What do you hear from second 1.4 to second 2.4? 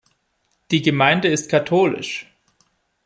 katholisch.